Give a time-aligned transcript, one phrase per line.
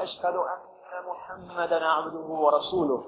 [0.00, 3.04] وأشهد أن محمدا عبده ورسوله.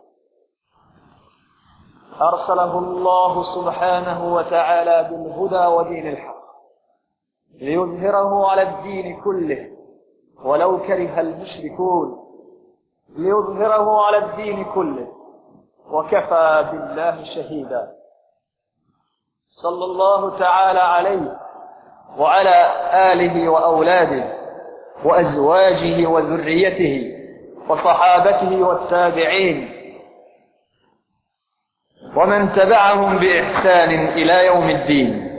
[2.21, 6.43] أرسله الله سبحانه وتعالى بالهدى ودين الحق
[7.55, 9.71] ليظهره على الدين كله
[10.45, 12.29] ولو كره المشركون
[13.09, 15.09] ليظهره على الدين كله
[15.95, 17.93] وكفى بالله شهيدا.
[19.49, 21.41] صلى الله تعالى عليه
[22.19, 22.57] وعلى
[23.13, 24.42] آله وأولاده
[25.05, 27.13] وأزواجه وذريته
[27.69, 29.73] وصحابته والتابعين
[32.17, 35.33] ومن تبعهم بإحسان إلى يوم الدين.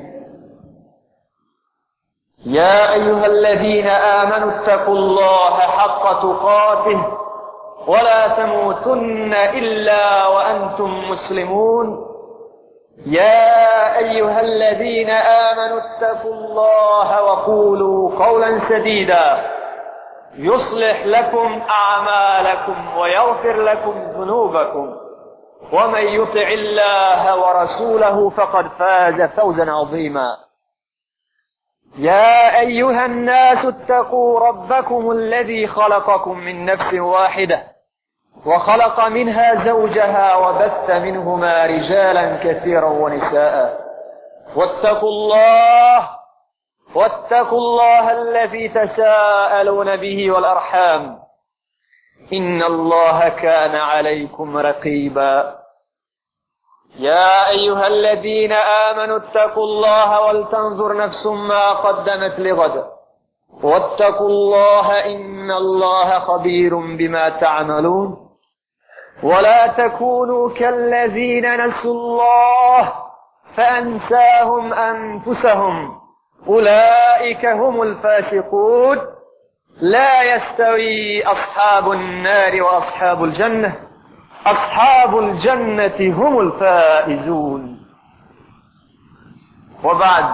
[2.45, 7.17] يا أيها الذين آمنوا اتقوا الله حق تقاته
[7.88, 12.12] ولا تموتن إلا وأنتم مسلمون.
[13.05, 19.52] يا أيها الذين آمنوا اتقوا الله وقولوا قولا سديدا.
[20.35, 24.95] يصلح لكم أعمالكم ويغفر لكم ذنوبكم.
[25.73, 30.38] ومن يطع الله ورسوله فقد فاز فوزا عظيما.
[31.97, 37.72] يا أيها الناس اتقوا ربكم الذي خلقكم من نفس واحدة.
[38.45, 43.83] وخلق منها زوجها وبث منهما رجالا كثيرا ونساء.
[44.55, 46.09] واتقوا الله
[46.95, 51.19] واتقوا الله الذي تساءلون به والأرحام.
[52.33, 55.55] إن الله كان عليكم رقيبا.
[57.00, 62.85] يا أيها الذين آمنوا اتقوا الله ولتنظر نفس ما قدمت لغد.
[63.63, 68.22] واتقوا الله إن الله خبير بما تعملون.
[69.23, 72.93] ولا تكونوا كالذين نسوا الله
[73.55, 75.99] فأنساهم أنفسهم.
[76.47, 78.97] أولئك هم الفاسقون.
[79.81, 83.75] لا يستوي أصحاب النار وأصحاب الجنة.
[84.45, 87.79] أصحاب الجنة هم الفائزون.
[89.83, 90.25] وبعد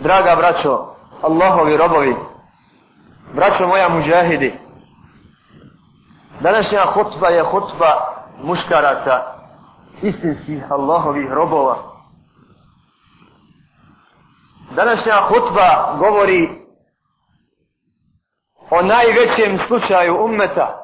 [0.00, 0.78] دراغا براتشو
[1.24, 2.16] الله robovi,
[3.34, 4.61] braćo moja muđahidi,
[6.42, 9.22] današnja hutba je hutba muškaraca,
[10.02, 11.76] istinskih Allahovih robova.
[14.70, 16.48] Današnja hutba govori
[18.70, 20.82] o najvećem slučaju ummeta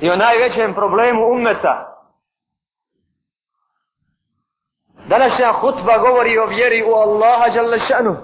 [0.00, 1.90] i o najvećem problemu ummeta.
[5.06, 8.14] Današnja hutba govori o vjeri u Allaha Đalešanu.
[8.14, 8.16] šanu.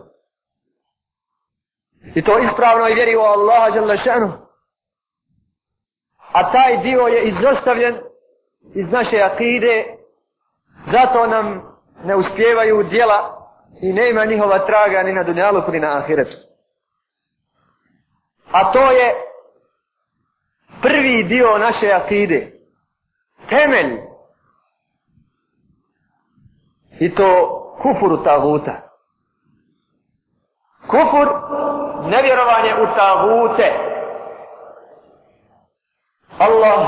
[2.14, 4.28] I to ispravnoj vjeri u Allaha Đalešanu.
[4.28, 4.49] šanu.
[6.32, 7.98] A taj dio je izostavljen
[8.74, 9.84] iz naše akide,
[10.86, 11.62] zato nam
[12.04, 13.48] ne uspjevaju dijela
[13.82, 16.36] i nema njihova traga ni na dunjalu ni na ahiretu.
[18.52, 19.14] A to je
[20.82, 22.52] prvi dio naše akide.
[23.48, 23.98] Temelj.
[27.00, 28.72] I to kufuru taguta.
[30.86, 31.28] Kufur,
[32.10, 33.89] nevjerovanje u tagute.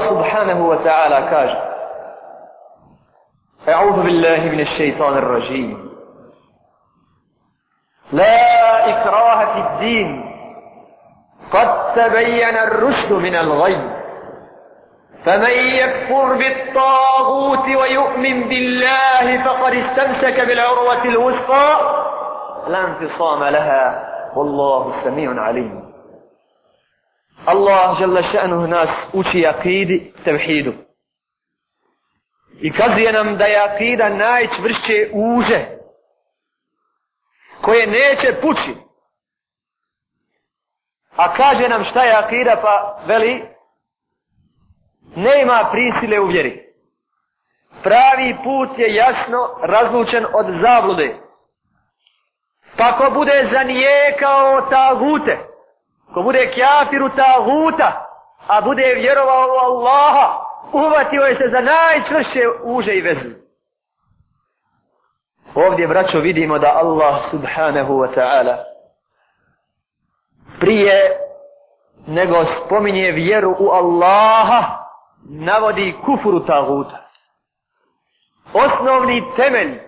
[0.00, 1.72] Subhanahu wa ta'ala kaže
[3.68, 5.90] أعوذ بالله من الشيطان الرجيم.
[8.12, 10.10] لا إكراه في الدين.
[11.52, 13.78] قد تبين الرشد من الغي.
[15.24, 21.69] فمن يكفر بالطاغوت ويؤمن بالله فقد استمسك بالعروة الوثقى.
[22.66, 24.08] لا انفصام لها.
[24.36, 25.81] والله سميع عليم.
[27.47, 30.72] Allah žele še'nu nas uči akidi tevhidu.
[32.60, 35.66] I kazuje nam da je akida najčvršće uže
[37.60, 38.75] koje neće pući.
[41.16, 43.42] A kaže nam šta je akida pa veli
[45.16, 46.62] ne ima prisile u vjeri.
[47.82, 51.16] Pravi put je jasno razlučen od zablude.
[52.76, 55.51] Pa ko bude zanijekao tagute, gute,
[56.15, 58.09] ko bude kjafiru taguta,
[58.49, 63.29] a bude vjerovao u Allaha, uvatio je se za najčvrše uže i vezu.
[65.55, 68.56] Ovdje, braćo, vidimo da Allah subhanahu wa ta'ala
[70.61, 71.19] prije
[72.06, 74.62] nego spominje vjeru u Allaha,
[75.31, 77.08] navodi kufuru taguta.
[78.55, 79.79] Osnovni temelj,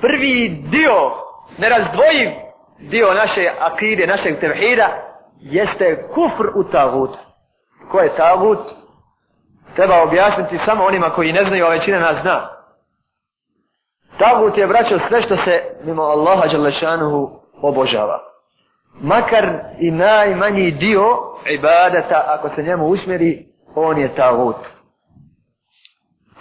[0.00, 1.12] prvi dio,
[1.58, 2.30] nerazdvojiv
[2.78, 5.09] dio naše akide, našeg tevhida,
[5.40, 7.18] jeste kufr u taguta.
[7.90, 8.58] Ko je tagut?
[9.76, 12.48] Treba objasniti samo onima koji ne znaju, a većina nas zna.
[14.18, 17.30] Tagut je, vraćao sve što se mimo Allaha Đalešanuhu
[17.62, 18.18] obožava.
[19.00, 19.48] makar
[19.78, 21.04] i najmanji dio
[21.46, 24.56] ibadeta, ako se njemu usmjeri, on je tagut.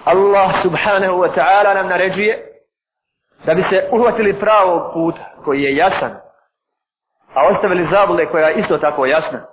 [0.05, 2.61] Allah subhanahu wa ta'ala nam naređuje
[3.45, 6.11] da bi se uhvatili pravog puta koji je jasan,
[7.33, 9.45] a ostavili zabule koja je isto tako jasna.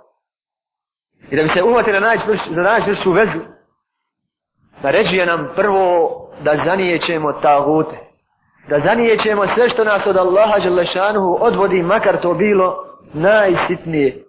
[1.29, 2.15] I da bi se uhvatili na
[2.49, 3.39] za najčvršću vezu,
[4.83, 7.95] naređuje nam prvo da zanijećemo tagute.
[8.69, 12.75] Da zanijećemo sve što nas od Allaha Đelešanuhu odvodi, makar to bilo
[13.13, 14.23] najsitnije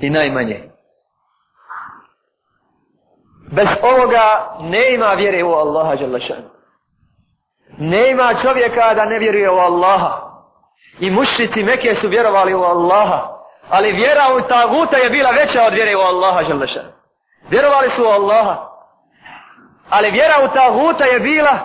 [0.00, 0.70] i najmanje.
[3.52, 6.54] Bez ovoga ne ima vjere u Allaha Đelešanuhu.
[7.78, 10.29] Ne ima čovjeka da ne vjeruje u Allaha.
[11.00, 13.28] I mušnici Mekije su vjerovali u Allaha.
[13.70, 16.44] Ali vjera u taguta je bila veća od vjere u Allaha.
[16.44, 16.82] Želeša.
[17.50, 18.56] Vjerovali su u Allaha.
[19.90, 21.58] Ali vjera u taguta je bila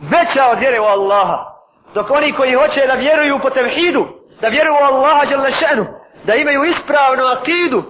[0.00, 1.52] veća od vjere u Allaha.
[1.94, 4.06] Dok oni koji hoće da vjeruju po tevhidu,
[4.40, 5.86] da vjeruju u Allaha Želešenu,
[6.24, 7.82] da imaju ispravnu akidu,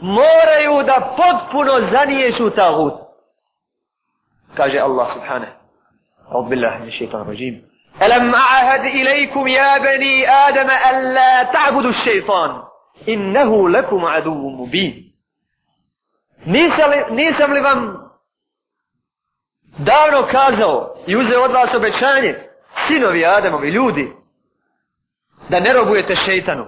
[0.00, 3.02] moraju da potpuno zaniješu taguta.
[4.56, 5.52] Kaže Allah subhanahu.
[6.28, 7.71] Aubillah, nešajtan rajim.
[8.01, 12.63] ألم أعهد إليكم يا بني آدم ألا تعبدوا الشيطان
[13.09, 15.07] إنه لكم عدو مبين
[17.09, 18.09] nisam li vam
[19.77, 22.35] davno kazao i uzeo od vas obećanje,
[22.87, 24.11] sinovi Adamovi, ljudi,
[25.49, 26.65] da ne robujete šeitanu.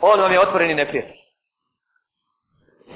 [0.00, 1.16] On vam je otvoreni neprijatelj.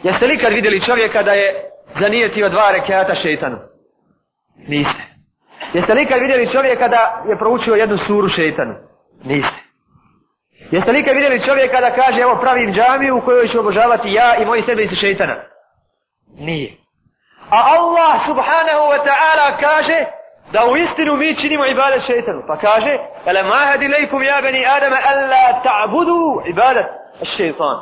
[0.02, 1.70] Jeste li kad vidjeli čovjeka da je
[2.00, 3.58] zanijetio dva rekiata šeitanu?
[4.56, 5.03] Niste.
[5.75, 8.74] Jeste li ikad vidjeli čovjeka da je proučio jednu suru šeitanu?
[9.24, 9.56] Niste.
[10.72, 14.36] Jeste li ikad vidjeli čovjeka da kaže evo pravim džamiju u kojoj ću obožavati ja
[14.36, 15.36] i moji sedmici šeitana?
[16.38, 16.77] Nije.
[17.50, 20.06] A Allah subhanahu wa ta'ala kaže
[20.51, 22.44] da u istinu mi činimo ibadet šeitanu.
[22.48, 26.86] Pa kaže, ele mahadi lejkum ja beni Adama alla ta'budu ibadet
[27.24, 27.78] šeitan.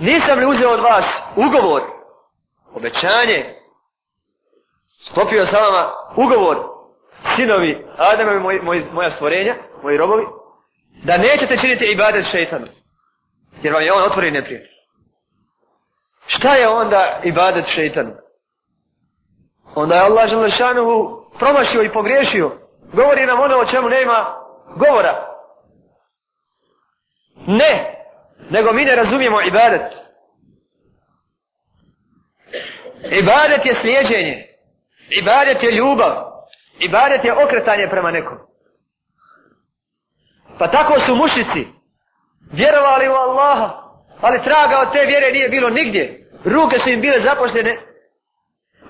[0.00, 1.82] Nisam li uzeo od vas ugovor,
[2.74, 3.54] obećanje,
[5.10, 6.77] sklopio sa vama ugovor,
[7.36, 10.24] sinovi Adama i moj, moj, moja stvorenja, moji robovi,
[11.02, 12.66] da nećete činiti ibadet šeitanu.
[13.62, 14.70] Jer vam je on otvori neprijatelj.
[16.26, 18.12] Šta je onda ibadet šeitanu?
[19.74, 22.58] onda je Allah Želešanuhu promašio i pogriješio.
[22.92, 24.26] Govori nam ono o čemu nema
[24.76, 25.26] govora.
[27.46, 27.94] Ne,
[28.50, 29.92] nego mi ne razumijemo ibadet.
[33.10, 34.46] Ibadet je slijeđenje.
[35.08, 36.27] Ibadet je ljubav.
[36.78, 38.38] Ibadet je okretanje prema nekom.
[40.58, 41.66] Pa tako su mušici
[42.52, 43.68] vjerovali u Allaha,
[44.20, 46.30] ali traga od te vjere nije bilo nigdje.
[46.44, 47.78] Ruke su im bile zapošljene,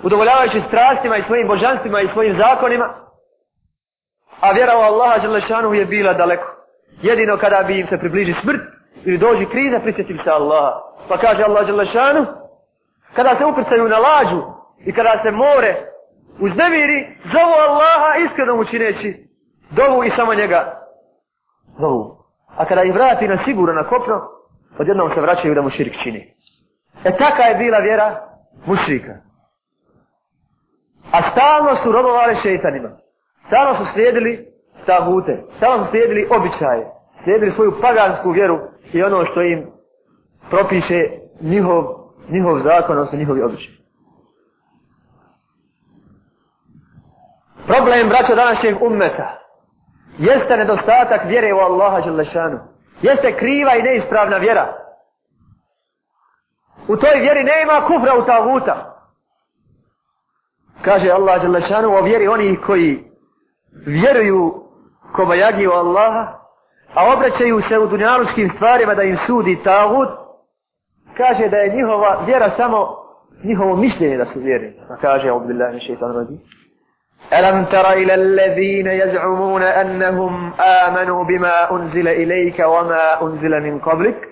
[0.03, 2.95] udovoljavajući strastima i svojim božanstvima i svojim zakonima,
[4.41, 6.55] a vjera u Allaha Đelešanu je bila daleko.
[7.03, 8.61] Jedino kada bi im se približi smrt
[9.05, 10.73] ili dođi kriza, prisjetim se Allaha.
[11.09, 12.27] Pa kaže Allah Đelešanu,
[13.15, 14.43] kada se uprcaju na lađu
[14.87, 15.77] i kada se more
[16.41, 19.29] uznemiri, zovu Allaha iskreno mu čineći
[19.71, 20.79] dovu i samo njega
[21.79, 22.19] zovu.
[22.57, 24.21] A kada ih vrati na sigurno na kopno,
[24.79, 26.35] odjednom se vraćaju da mu širik čini.
[27.05, 28.29] E taka je bila vjera
[28.67, 29.15] mušrika.
[31.13, 32.91] A stalno su robovali šeitanima.
[33.47, 34.47] Stalno su slijedili
[34.87, 35.45] tabute.
[35.57, 36.87] Stalno su slijedili običaje.
[37.25, 38.59] Slijedili svoju pagansku vjeru
[38.93, 39.67] i ono što im
[40.51, 41.05] propiše
[41.41, 41.85] njihov,
[42.29, 43.78] njihov zakon, odnosno njihovi običaje.
[47.69, 49.39] Problem braća današnjeg ummeta
[50.19, 52.59] jeste nedostatak vjere u Allaha Đelešanu.
[53.03, 54.77] Jeste kriva i neispravna vjera.
[56.89, 59.05] U toj vjeri nema kufra u taguta.
[60.83, 63.05] Kaže Allah Đelešanu o vjeri onih koji
[63.87, 64.55] vjeruju
[65.13, 65.23] ko
[65.69, 66.39] u Allaha,
[66.95, 70.19] a obraćaju se u dunjaluškim stvarima da im sudi tagut,
[71.17, 72.97] kaže da je njihova vjera samo
[73.45, 74.73] njihovo mišljenje da su vjerni.
[74.91, 75.49] A kaže, abu
[75.81, 76.39] šeitan radi.
[77.33, 84.29] ألم تر إلى الذين يزعمون أنهم آمنوا بما أنزل إليك وما أنزل من قبلك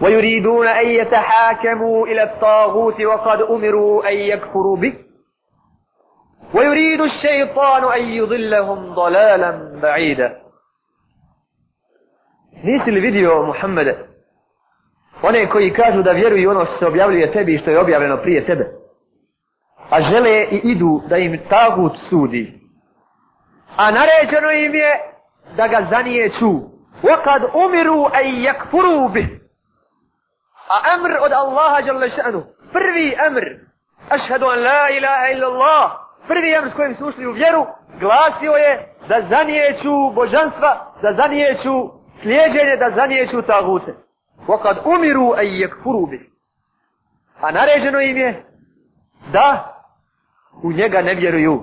[0.00, 4.94] ويريدون أن يتحاكموا إلى الطاغوت وقد أمروا أن يكفروا به
[6.54, 10.44] ويريد الشيطان أن يضلهم ضلالا بعيدا
[12.64, 13.96] Nisi li vidio Muhammede?
[15.22, 18.44] One koji kažu da vjeruju ono što se objavljuje tebi i što je objavljeno prije
[18.44, 18.73] tebe.
[19.89, 22.59] A žele i idu da im tagut sudi.
[23.77, 24.91] A naređeno im je
[25.55, 26.69] da ga zanijeću.
[27.03, 29.39] وَقَدْ أُمِرُوا أَنْ يَكْفُرُوا بِهِ
[30.69, 32.43] A amr od Allaha jalla ša'nu.
[32.73, 33.43] Prvi amr.
[34.09, 35.91] Ašhadu an la ilaha illa Allah.
[36.27, 37.65] Prvi amr s kojim su ušli u vjeru,
[37.99, 41.89] glasio je da zanijeću božanstva, da zanijeću
[42.21, 43.93] slijeđenje da zanijeću tagute.
[44.47, 46.31] Wakad umiru a yakfuru bi.
[47.41, 48.43] A naređeno im je
[49.33, 49.72] da
[50.62, 51.60] u njega ne vjeruju.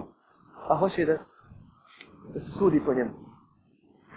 [0.70, 1.14] A hoće da,
[2.34, 3.12] da se sudi po njemu.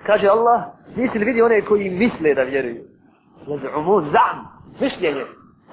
[0.06, 0.62] Kaže Allah,
[0.96, 2.84] nisi li vidi one koji misle da vjeruju?
[3.46, 5.24] Zazumun, zam, mišljenje.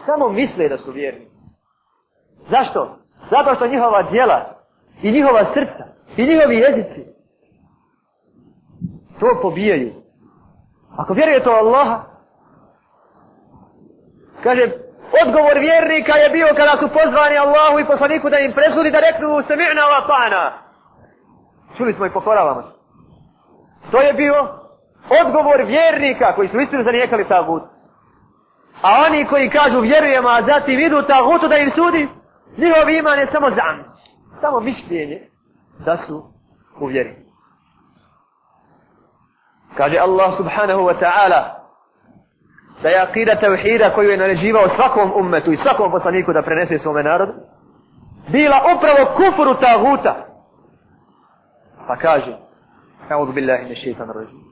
[0.06, 1.28] Samo misle da su vjerni.
[2.50, 2.98] Zašto?
[3.30, 4.58] Zato što njihova djela
[5.04, 5.86] i njihova srca
[6.18, 7.06] i njihovi jezici
[9.20, 9.94] to pobijaju.
[10.98, 12.04] Ako vjeruje to Allaha,
[14.44, 14.72] kaže,
[15.24, 19.28] odgovor vjernika je bio kada su pozvani Allahu i poslaniku da im presudi da reknu
[19.28, 20.52] sami'na wa ta'na.
[21.78, 22.74] Čuli smo i pokoravamo se.
[23.92, 24.48] To je bio
[25.24, 27.64] odgovor vjernika koji su istinu zanijekali tagut.
[28.82, 32.08] A oni koji kažu vjerujemo, a zatim idu tagutu da im sudi,
[32.58, 33.96] njihov iman je samo zam.
[34.42, 35.30] Samo mišljenje
[35.86, 36.34] da su
[36.80, 37.16] u vjeri.
[39.78, 41.61] Kaže Allah subhanahu wa ta'ala
[42.84, 47.04] da je akida tevhida koju je naređivao svakom ummetu i svakom poslaniku da prenese svome
[47.04, 47.34] narodu
[48.28, 50.16] bila upravo kufru taguta.
[51.88, 52.38] Pa kaže
[53.12, 54.44] أعوذ بالله من الشيطان الرجيم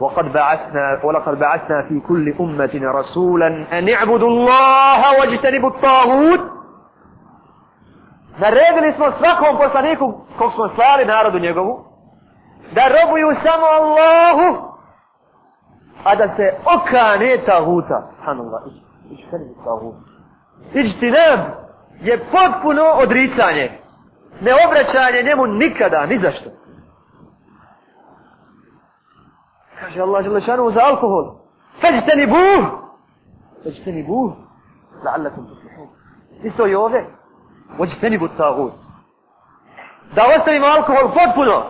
[0.00, 6.40] وقد بعثنا ولقد بعثنا في كل أمة رسولا أن اعبدوا الله واجتنبوا الطاغوت
[8.38, 11.84] Naredili smo svakom poslaniku kog smo slali narodu njegovu
[12.72, 14.69] da robuju samo Allahu
[16.04, 18.02] a da se okane taguta.
[18.10, 18.62] subhanallah
[20.74, 21.40] iđtinab
[22.00, 23.78] je potpuno odricanje.
[24.40, 26.50] Ne obraćanje njemu nikada ni zašto
[29.80, 31.34] kaže Allah Želešanu za alkohol.
[31.80, 32.64] Feđteni buh.
[33.62, 34.32] Feđteni buh.
[35.04, 35.88] La'allakum tuflihun.
[36.42, 37.06] Isto i ovdje.
[37.78, 38.72] Vođteni bu tagut.
[40.14, 41.62] da ostavimo alkohol potpuno.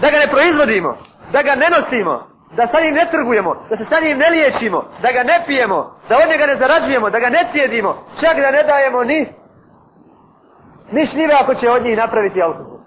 [0.00, 0.96] Da ga ne proizvodimo.
[1.32, 4.84] Da ga ne nosimo da sa njim ne trgujemo, da se sa njim ne liječimo,
[5.02, 8.50] da ga ne pijemo, da od njega ne zarađujemo, da ga ne cijedimo, čak da
[8.50, 9.26] ne dajemo ni
[10.92, 12.78] ni šljive ako će od njih napraviti alkohol.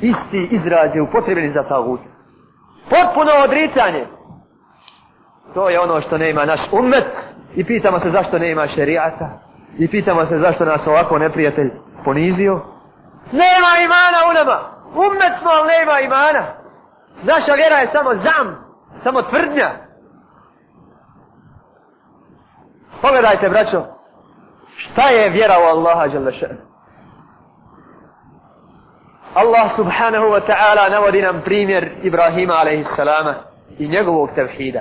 [0.00, 1.84] Isti izraz je upotrebeni za ta.
[2.90, 4.06] Potpuno odricanje.
[5.54, 9.28] To je ono što ne ima naš umet i pitamo se zašto ne ima šerijata
[9.78, 11.70] i pitamo se zašto nas ovako neprijatelj
[12.04, 12.60] ponizio.
[13.32, 14.73] Nema imana u nama.
[14.94, 16.44] Umet smo, ali nema imana.
[17.22, 18.64] Naša vjera je samo zam,
[19.02, 19.70] samo tvrdnja.
[23.02, 23.82] Pogledajte, braćo,
[24.76, 26.56] šta je vjera u Allaha Đalešan?
[29.34, 33.34] Allah subhanahu wa ta'ala navodi nam primjer Ibrahima alaihissalama
[33.78, 34.80] i njegovog tevhida.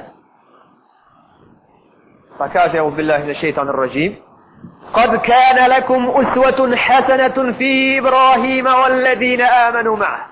[2.38, 4.16] Pa kaže, u billahi na šeitan rajim,
[4.93, 10.27] قد كان لكم أسوة حسنة في إبراهيم والذين آمنوا معه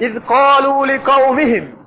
[0.00, 1.78] إذ قالوا لقومهم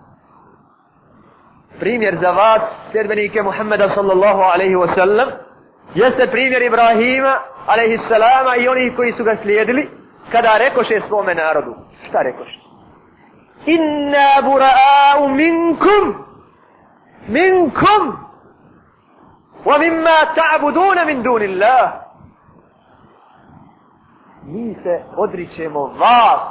[1.80, 5.28] primjer za vas, sljedbenike Muhammeda sallallahu alaihi wasallam,
[5.96, 9.90] jeste primjer Ibrahima alaihi salama i onih koji su ga slijedili,
[10.32, 11.76] kada rekoše svome narodu.
[12.10, 12.60] Šta rekoše?
[13.66, 16.26] Inna bura'au minkum,
[17.28, 18.18] minkum,
[19.66, 22.02] ومما تعبدون من دون الله
[24.44, 26.42] mi se odričemo vas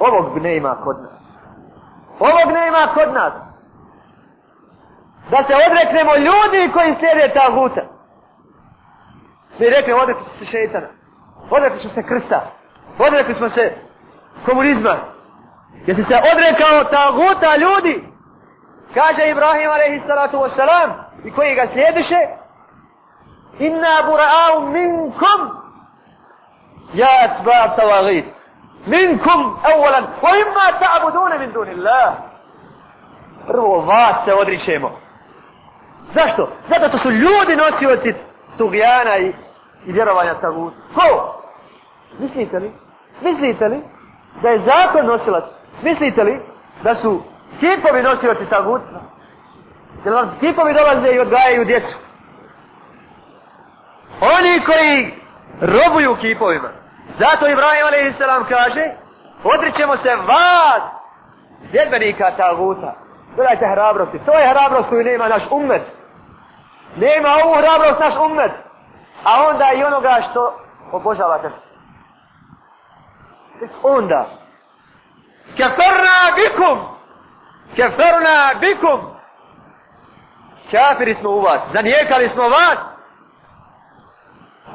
[0.00, 1.20] ovog nema kod nas
[2.18, 3.32] ovog nema kod nas
[5.30, 7.82] da se odreknemo ljudi koji slijede ta huta
[9.58, 10.86] mi rekli odrekli se šeitana
[11.50, 12.40] odrekli smo se krsta
[12.98, 13.74] odrekli smo se
[14.46, 14.96] komunizma
[15.86, 18.04] jesi se odrekao ta huta ljudi
[18.94, 20.92] kaže Ibrahim alaihi salatu wasalam
[21.24, 22.16] i koji ga slijediše
[23.59, 25.39] inna bura'au minkum
[26.93, 28.25] ja atba' tawagit
[28.87, 32.13] minkum awalan wa imma ta'budun min dunillah
[33.47, 34.91] prvo vas se odričemo
[36.13, 36.49] zašto?
[36.69, 38.13] zato što su ljudi nosioci
[38.57, 39.33] tugijana i,
[39.85, 41.41] i vjerovanja tagut ko?
[42.19, 42.71] mislite li?
[43.21, 43.81] mislite li
[44.41, 45.43] da je zakon nosilac
[45.81, 46.39] mislite li
[46.83, 47.21] da su
[47.59, 48.99] kipovi nosioci tagutstva?
[50.05, 51.95] jer vam kipovi dolaze i odgajaju djecu
[54.21, 55.13] Oni koji
[55.61, 56.69] robuju kipovima.
[57.17, 58.49] Zato Ibrahim a.s.
[58.49, 58.91] kaže,
[59.43, 60.83] odrićemo se vas,
[61.71, 62.93] djedbenika taguta.
[63.35, 64.19] Gledajte hrabrosti.
[64.25, 65.81] To je hrabrost koju nema naš umet.
[66.95, 68.51] Nema ovu hrabrost naš umet.
[69.23, 70.59] A onda i onoga što
[70.91, 71.49] obožavate.
[73.83, 74.29] Onda.
[75.57, 76.79] Keferna bikum.
[77.75, 78.99] Keferna bikum.
[80.71, 81.61] Kafiri smo u vas.
[81.73, 82.94] Zanijekali smo vas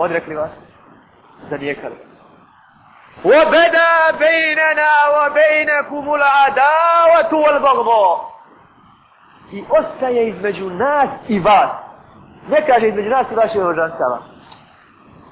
[0.01, 0.61] odrekli vas,
[1.43, 2.31] zanijekali vas.
[3.25, 8.31] وبدا بيننا وبينكم العداوة والبغضاء
[9.53, 11.71] i ostaje između nas i vas.
[12.49, 14.19] Ne kaže između nas i vaše božanstava.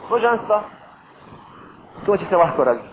[0.08, 0.62] Božanstva,
[2.06, 2.88] to će se lahko razbiti.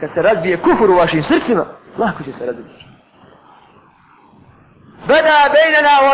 [0.00, 1.64] Kad se razbije kufur u vašim srcima,
[1.98, 2.86] lahko će se razbiti.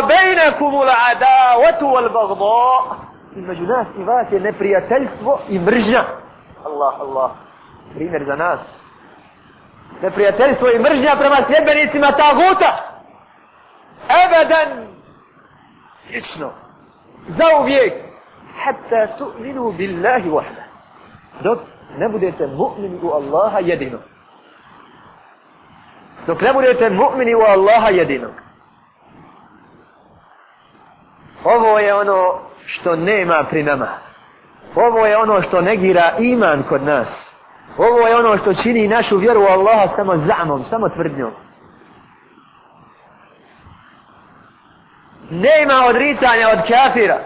[0.08, 3.11] Bejnakum ul adawatu wal bagda.
[3.36, 6.04] Između nas i vas je neprijateljstvo i mržnja.
[6.64, 7.30] Allah, Allah.
[7.94, 8.84] Primjer za nas.
[10.02, 12.76] Neprijateljstvo i mržnja prema sljedbenicima taguta.
[14.24, 14.86] Ebedan.
[16.08, 16.50] Vječno.
[17.28, 17.92] Za uvijek.
[18.64, 20.62] Hatta tu'minu billahi wahda.
[21.42, 21.58] Dok
[21.98, 23.98] ne budete mu'mini u Allaha jedino.
[26.26, 28.28] Dok ne budete mu'mini u Allaha jedino.
[31.44, 33.88] Ovo je ono što nema pri nama.
[34.74, 37.36] Ovo je ono što negira iman kod nas.
[37.78, 41.32] Ovo je ono što čini našu vjeru u Allaha samo zamom, samo tvrdnjom.
[45.30, 47.18] Nema odricanja od kafira.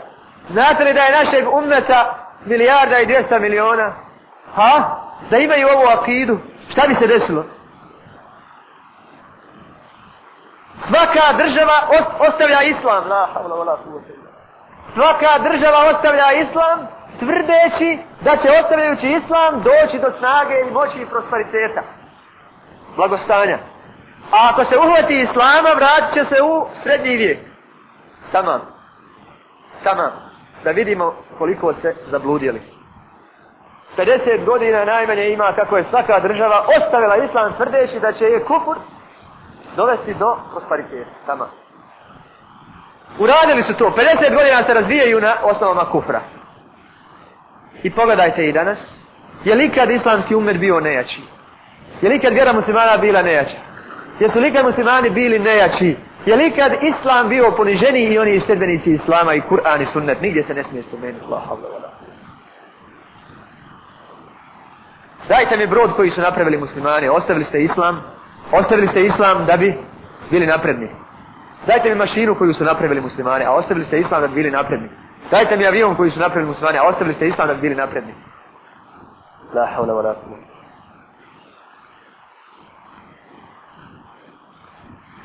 [0.50, 2.14] Znate li da je našeg ummeta
[2.44, 3.92] milijarda i dvijesta miliona?
[4.54, 5.00] Ha?
[5.30, 6.38] Da imaju ovu akidu?
[6.68, 7.44] Šta bi se desilo?
[10.78, 11.72] Svaka država
[12.28, 13.08] ostavlja islam.
[13.08, 13.76] La havla wala
[14.94, 16.78] Svaka država ostavlja islam
[17.18, 21.82] tvrdeći da će ostavljajući islam doći do snage i moći i prosperiteta.
[22.96, 23.58] Blagostanja.
[24.32, 27.38] A ako se uhvati islama, vratit će se u srednji vijek.
[28.32, 28.60] Tamam.
[29.84, 30.10] Tamam.
[30.64, 32.62] Da vidimo koliko ste zabludili.
[33.96, 38.76] 50 godina najmanje ima kako je svaka država ostavila islam tvrdeći da će je kufur
[39.76, 41.10] dovesti do prosperiteta.
[41.26, 41.48] Tamam.
[43.18, 43.84] Uradili su to.
[43.84, 46.20] 50 godina se razvijaju na osnovama kufra.
[47.82, 49.06] I pogledajte i danas.
[49.44, 51.20] Je li ikad islamski umet bio nejači?
[52.02, 53.56] Je li ikad vjera muslimana bila nejača?
[54.20, 55.96] Jesu li ikad muslimani bili nejači?
[56.26, 60.20] Je li ikad islam bio poniženi i oni istedbenici islama i Kur'an i sunnet?
[60.20, 61.26] Nigdje se ne smije spomenuti.
[65.28, 67.08] Dajte mi brod koji su napravili muslimani.
[67.08, 68.02] Ostavili ste islam.
[68.52, 69.74] Ostavili ste islam da bi
[70.30, 71.05] bili napredni.
[71.66, 74.88] Dajte mi mašinu koju su napravili muslimani, a ostavili ste islam da bi bili napredni.
[75.30, 78.14] Dajte mi avion koji su napravili muslimani, a ostavili ste islam da bi bili napredni.
[79.54, 80.14] La hawla wa la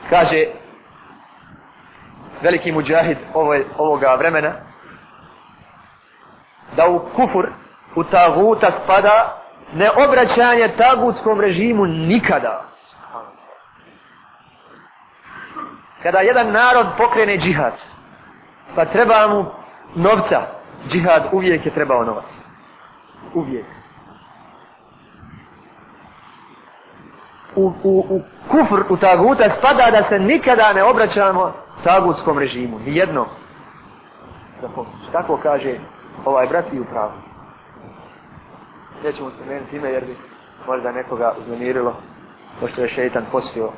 [0.10, 0.46] Kaže
[2.42, 3.18] veliki muđahid
[3.78, 4.54] ovoga vremena
[6.76, 7.50] da u kufur,
[7.96, 9.42] u taguta spada
[9.74, 12.71] neobraćanje tagutskom režimu nikada.
[16.04, 17.74] Kada jedan narod pokrene džihad,
[18.76, 19.46] pa treba mu
[19.96, 20.42] novca,
[20.88, 22.44] džihad uvijek je trebao novac.
[23.34, 23.66] Uvijek.
[27.56, 32.80] U, u, u kufr, u taguta spada da se nikada ne obraćamo tagutskom režimu.
[32.80, 33.26] Nijedno.
[35.12, 35.76] Tako kaže
[36.26, 37.12] ovaj brat i upravo.
[39.04, 40.16] Nećemo spomenuti ime jer bi
[40.68, 41.96] možda nekoga uznemirilo
[42.60, 43.70] pošto je šeitan postio,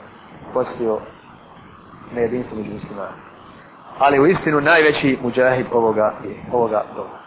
[0.53, 0.99] postio
[2.15, 3.11] nejedinstvo među muslimana.
[3.99, 7.23] Ali u istinu najveći muđahid ovoga je ovoga doba.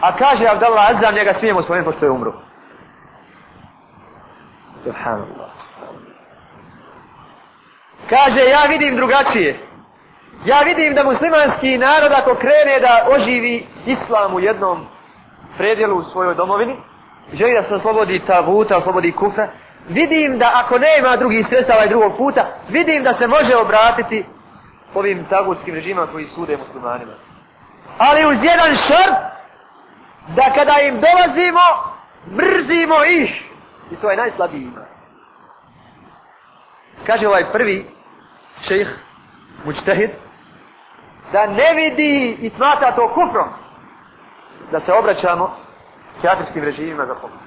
[0.00, 2.32] A kaže Abdallah Azam, njega smijemo spomenuti pošto je umru.
[4.82, 6.16] Subhanallah, subhanallah.
[8.08, 9.58] Kaže, ja vidim drugačije.
[10.44, 14.86] Ja vidim da muslimanski narod ako krene da oživi islam u jednom
[15.56, 16.76] predjelu u svojoj domovini,
[17.32, 19.48] želi da se oslobodi tabuta, oslobodi kufra,
[19.88, 24.24] vidim da ako nema drugih sredstava i drugog puta, vidim da se može obratiti
[24.94, 27.12] ovim tagutskim režima koji sude muslimanima.
[27.98, 29.36] Ali uz jedan šart,
[30.28, 31.66] da kada im dolazimo,
[32.26, 33.42] mrzimo ih.
[33.90, 34.84] I to je najslabiji iman.
[37.06, 37.90] Kaže ovaj prvi
[38.60, 38.88] šejh,
[39.64, 40.10] mučtehid,
[41.32, 43.48] da ne vidi i smata to kufrom,
[44.72, 45.56] da se obraćamo
[46.22, 47.45] kafirskim režimima za pomoć.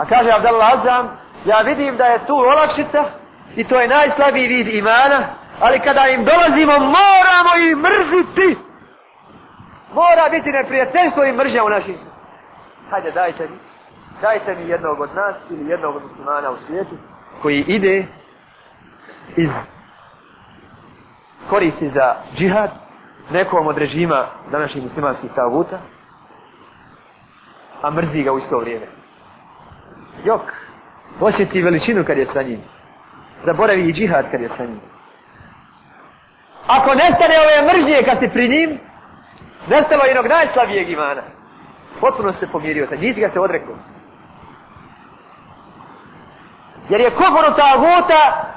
[0.00, 3.04] A kaže Abdallah Azam, ja vidim da je tu olakšica
[3.56, 5.26] i to je najslabiji vid imana,
[5.60, 8.58] ali kada im dolazimo moramo ih mrziti.
[9.94, 11.96] Mora biti neprijateljstvo i mržnja u našim
[12.90, 13.58] Hajde, dajte mi.
[14.22, 16.94] Dajte mi jednog od nas ili jednog od muslimana u svijetu
[17.42, 18.06] koji ide
[19.36, 19.50] iz
[21.50, 22.70] koristi za džihad
[23.30, 25.78] nekom od režima današnjih muslimanskih tavuta,
[27.82, 28.99] a mrzi ga u isto vrijeme.
[30.24, 30.42] Jok,
[31.20, 32.60] osjeti veličinu kad je sa njim.
[33.42, 34.80] Zaboravi i džihad kad je sa njim.
[36.66, 38.78] Ako nestane ove mržnje kad si pri njim,
[39.68, 41.22] nestalo jednog najslabijeg imana.
[42.00, 43.74] Potpuno se pomirio sa, nisi ga se odrekao.
[46.88, 48.52] Jer je kufur u taguta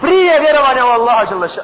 [0.00, 1.62] prije vjerovanja u Allaha želeša.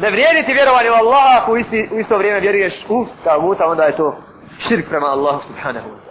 [0.00, 3.66] Ne vrijedi ti vjerovanje u Allaha ako u, isti, u isto vrijeme vjeruješ u taguta,
[3.66, 4.16] onda je to
[4.58, 6.09] širk prema Allahu subhanahu wa ta'ala.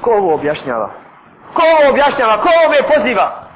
[0.00, 0.90] Ko ovo objašnjava?
[1.54, 2.36] Ko ovo objašnjava?
[2.36, 3.48] Ko ovo me poziva?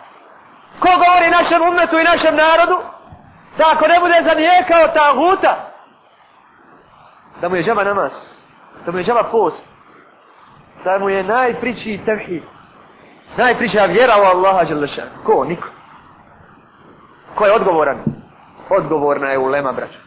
[0.80, 2.78] Ko govori našem umetu i našem narodu?
[3.58, 5.72] Da ako ne bude zanijekao taguta,
[7.40, 8.12] da mu je džaba namaz,
[8.86, 9.68] da mu je džaba post,
[10.84, 12.42] da mu je najpriči tevhid,
[13.36, 15.08] najpriča vjera u Allaha Đelešan.
[15.24, 15.44] Ko?
[15.44, 15.68] Niko.
[17.34, 17.98] Ko je odgovoran?
[18.70, 19.98] Odgovorna je ulema, braćo.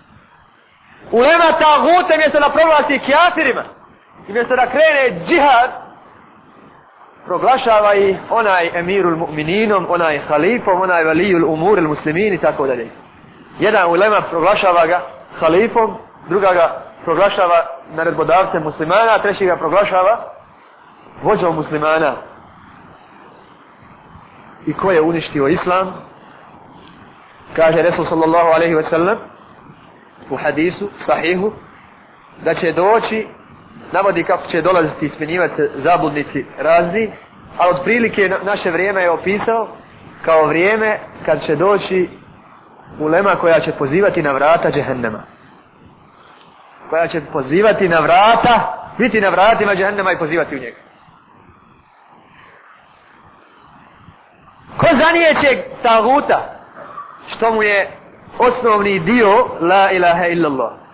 [1.11, 3.63] Ulema taguta mjesto da provlasti kjafirima
[4.27, 5.84] i mjesto da krene džihad,
[7.25, 12.89] proglašava i onaj emirul mu'mininom, onaj halifom, onaj valijul umuril muslimin i tako dalje.
[13.59, 15.01] Jedan ulema proglašava ga
[15.39, 15.97] halifom,
[16.29, 20.35] druga ga proglašava naredbodavcem muslimana, treći ga proglašava
[21.23, 22.15] vođom muslimana.
[24.65, 25.93] I ko je uništio islam?
[27.55, 29.17] Kaže Resul sallallahu alaihi wa sallam
[30.29, 31.51] u hadisu, sahihu,
[32.43, 33.27] da će doći,
[33.95, 37.12] navodi kako će dolaziti i smenjivati zabudnici razni,
[37.58, 39.67] ali od prilike naše vrijeme je opisao
[40.21, 42.10] kao vrijeme kad će doći
[42.99, 45.23] ulema koja će pozivati na vrata džehennema.
[46.89, 48.55] Koja će pozivati na vrata,
[48.97, 50.77] biti na vratima džehennema i pozivati u njega.
[54.77, 56.55] Ko zanijeće taguta?
[57.27, 57.91] Što mu je
[58.39, 60.84] osnovni dio la ilaha illallah.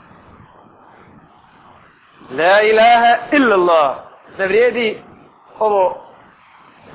[2.38, 3.96] La ilaha illallah.
[4.38, 4.98] Ne vrijedi
[5.60, 5.98] ovo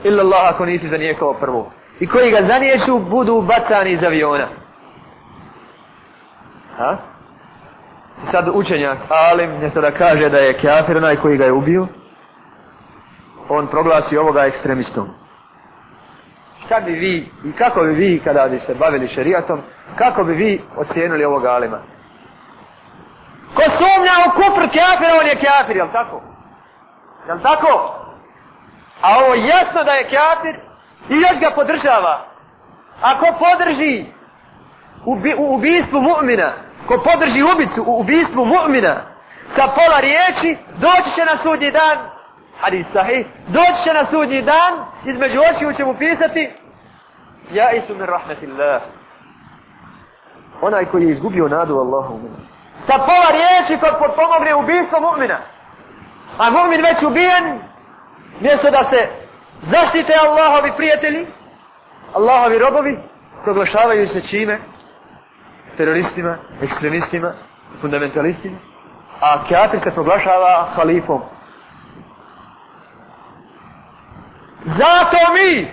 [0.04, 1.72] illallah ako nisi zanijekao prvo.
[2.00, 4.48] I koji ga zanijeću budu bacani iz aviona.
[6.76, 6.96] Ha?
[8.22, 11.86] I sad učenjak Alim ne sada kaže da je kafir onaj koji ga je ubio,
[13.48, 15.08] on proglasi ovoga ekstremistom.
[16.66, 19.60] Šta bi vi i kako bi vi kada bi se bavili šerijatom,
[19.98, 21.78] kako bi vi ocijenili ovog Alima?
[23.56, 26.22] Ko sumnja u kufr kafir, on je kafir, jel tako?
[27.28, 27.94] Jel tako?
[29.02, 30.56] A ovo jasno da je kafir
[31.08, 32.26] i još ga podržava.
[33.02, 34.04] Ako podrži
[35.04, 36.50] ubi, u ubistvu mu'mina,
[36.88, 38.94] ko podrži ubicu u ubistvu mu'mina
[39.56, 41.98] sa pola riječi, doći će na sudnji dan,
[42.60, 46.50] hadis sahih, doći će na sudnji dan, između očiju će mu pisati,
[47.52, 48.82] ja isu min rahmetillah.
[50.62, 52.55] Onaj koji je izgubio nadu Allahu u milosti.
[52.86, 55.38] Sa pola riječi kod potpomogne ubijstvo mu'mina.
[56.38, 57.60] A mu'min već ubijen,
[58.40, 59.08] mjesto da se
[59.62, 61.26] zaštite Allahovi prijatelji,
[62.14, 62.98] Allahovi robovi,
[63.44, 64.58] proglašavaju se čime?
[65.76, 67.32] Teroristima, ekstremistima,
[67.80, 68.56] fundamentalistima.
[69.20, 71.22] A kjafir se proglašava halifom.
[74.64, 75.72] Zato mi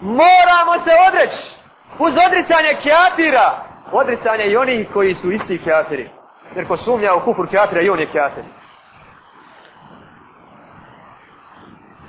[0.00, 1.54] moramo se odreći
[1.98, 6.08] uz odricanje kjafira, odricanje i onih koji su isti kjafiri.
[6.56, 8.44] Jer ko sumnja u kufur kjafira i on je kjafir.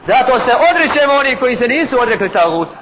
[0.07, 2.77] Zato se odričemo oni koji se nisu odrekli taguta.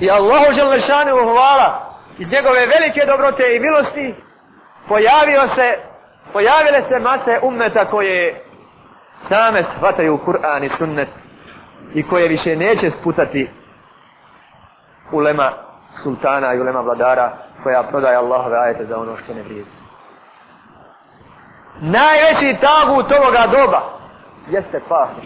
[0.00, 4.14] I Allahu Đalešanu hvala iz njegove velike dobrote i milosti
[4.88, 5.78] pojavio se,
[6.32, 8.44] pojavile se mase ummeta koje
[9.28, 11.08] same shvataju Kur'an i sunnet
[11.94, 13.50] i koje više neće sputati
[15.12, 19.70] ulema sultana i ulema vladara koja prodaje Allahove ajete za ono što ne vrijedi.
[21.80, 23.82] Najveći tagut ovoga doba
[24.50, 25.24] jeste pasoš.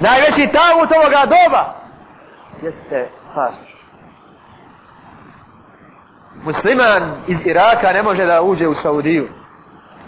[0.00, 1.74] Najveći tagut ovoga doba
[2.62, 3.76] jeste pasoš.
[6.44, 9.28] Musliman iz Iraka ne može da uđe u Saudiju.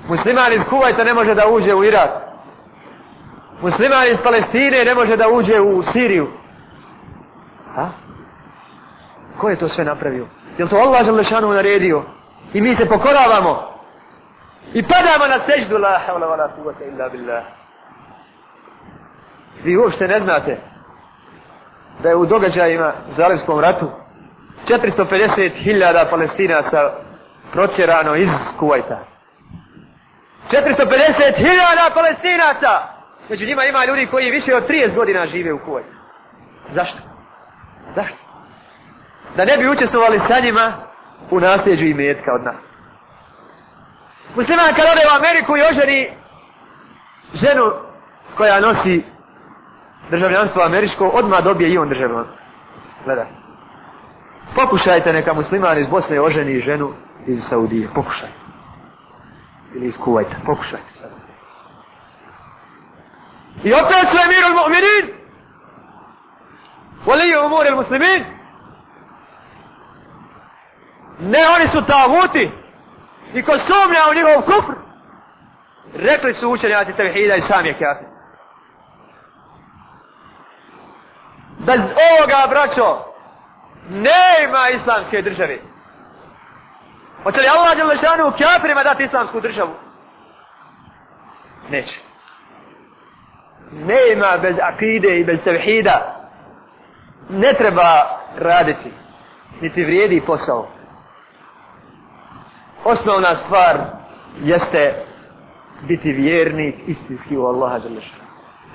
[0.08, 2.10] Musliman iz Kuvajta ne može da uđe u Irak.
[3.62, 6.28] Musliman iz Palestine ne može da uđe u Siriju.
[7.74, 7.88] Ha?
[9.38, 10.26] Ko je to sve napravio?
[10.58, 12.02] Je li to Allah Želešanu naredio?
[12.52, 13.78] I mi se pokoravamo.
[14.74, 17.44] I padamo na seždu la havla wa la kuvata illa billah.
[19.64, 20.56] Vi uopšte ne znate
[22.02, 23.90] da je u događajima Zalivskom ratu
[24.68, 26.92] 450.000 palestinaca
[27.52, 28.98] procjerano iz Kuvajta.
[30.50, 32.82] 450.000 palestinaca!
[33.28, 35.94] Među njima ima ljudi koji više od 30 godina žive u Kuvajtu.
[36.72, 36.98] Zašto?
[37.94, 38.27] Zašto?
[39.36, 40.72] Da ne bi učestvovali sa njima
[41.30, 42.56] u nasljeđu i metka od nas.
[44.36, 46.08] Musliman kad ode u Ameriku i oženi
[47.34, 47.72] ženu
[48.36, 49.04] koja nosi
[50.10, 52.36] državljanstvo američko, odmah dobije i on državljanstvo.
[53.04, 53.26] Gledaj.
[54.54, 56.92] Pokušajte neka musliman iz Bosne oženi ženu
[57.26, 57.88] iz Saudije.
[57.94, 58.34] Pokušajte.
[59.74, 60.36] Ili iz Kuvajta.
[60.46, 61.10] Pokušajte sad.
[63.64, 65.14] I opet su emirul mu'minin.
[67.06, 68.37] Waliju umur il muslimin.
[71.20, 72.50] Ne, oni su taguti.
[73.34, 74.72] I ko sumnja u njihov kufr.
[75.94, 78.06] Rekli su učenjaci tevhida i sam je kafir.
[81.58, 83.04] Bez ovoga, braćo,
[83.90, 85.58] nema islamske države.
[87.22, 89.70] Hoće li Allah Đelešanu kafirima dati islamsku državu?
[91.70, 92.00] Neće.
[93.72, 96.14] Nema bez akide i bez tevhida.
[97.28, 98.92] Ne treba raditi.
[99.60, 100.68] Niti vrijedi posao.
[102.88, 103.76] Osnovna stvar
[104.42, 104.94] jeste
[105.88, 108.22] biti vjernik istinski u Allaha Đelešanu.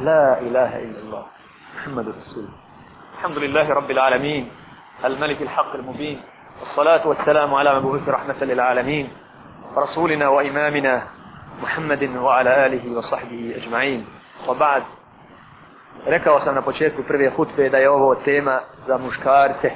[0.01, 1.25] La ilaha illa Allah.
[1.75, 2.53] Muhammadu Rasulullah.
[3.17, 4.45] Alhamdulillahi Rabbil Alamin.
[5.05, 6.21] الملك الحق المبين
[6.59, 9.09] والصلاة والسلام على مبعوث رحمة للعالمين
[9.77, 11.03] رسولنا وإمامنا
[11.63, 14.05] محمد وعلى آله وصحبه أجمعين
[14.47, 14.83] وبعد
[16.05, 19.71] Rekao sam na početku prve hutbe da je ovo tema za muškarce.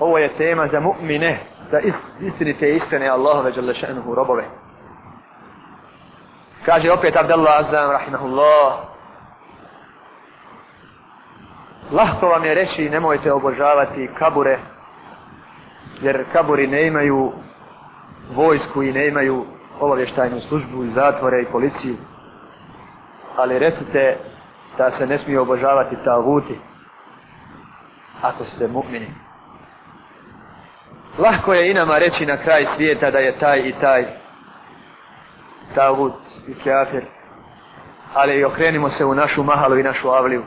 [0.00, 1.80] Ovo je tema za mu'mine, za
[2.20, 4.44] istinite iskrene Allahove Đalešanuhu robove.
[6.64, 8.96] Kaže opet Abdallah Azam, rahimahullah,
[11.90, 14.58] Lahko vam je reći nemojte obožavati kabure,
[16.00, 17.32] jer kaburi ne imaju
[18.34, 19.44] vojsku i ne imaju
[19.80, 21.96] obavještajnu službu i zatvore i policiju.
[23.36, 24.18] Ali recite
[24.78, 26.58] da se ne smije obožavati taguti
[28.22, 29.25] ako ste mu'mini.
[31.17, 34.05] Lahko je i nama reći na kraj svijeta da je taj i taj
[35.75, 36.13] tagut
[36.47, 37.05] i kafir.
[38.13, 40.43] Ali okrenimo se u našu mahalu i našu avliju.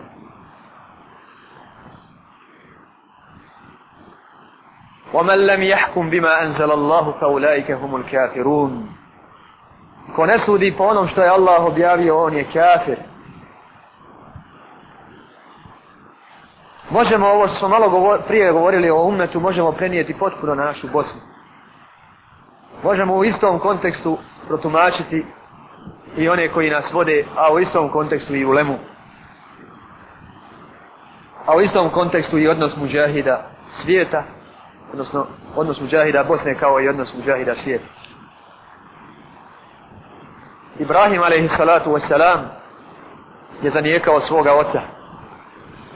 [5.14, 8.88] ومن لم يحكم بما أنزل الله فأولئك هم الكافرون
[10.16, 12.97] ko ne sudi po onom što je Allah objavio, on je kafir.
[16.99, 20.88] Možemo, ovo što smo malo govor, prije govorili o umetu, možemo prenijeti potpuno na našu
[20.88, 21.21] Bosnu.
[22.83, 25.25] Možemo u istom kontekstu protumačiti
[26.17, 28.77] i one koji nas vode, a u istom kontekstu i u Lemu.
[31.45, 34.23] A u istom kontekstu i odnos muđahida svijeta,
[34.91, 37.88] odnosno odnos muđahida Bosne kao i odnos muđahida svijeta.
[40.79, 42.39] Ibrahim alaihi salatu wassalam
[43.62, 44.98] je zanijekao svoga oca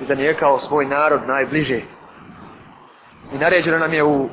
[0.03, 1.81] je zanijekao svoj narod najbliže
[3.33, 4.29] i naređeno nam je u